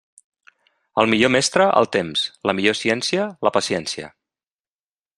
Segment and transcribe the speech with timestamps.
[1.01, 4.13] El millor mestre, el temps; la millor ciència, la paciència.